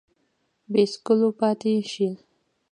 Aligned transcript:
بې 0.71 0.83
څکلو 0.91 1.29
پاته 1.39 1.71
شي 1.91 2.07